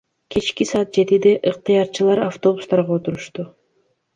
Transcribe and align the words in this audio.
Кечки 0.31 0.65
саат 0.71 0.89
жетиде 0.95 1.33
ыктыярчылар 1.49 2.19
автобустарга 2.29 2.91
отурушту. 2.97 3.41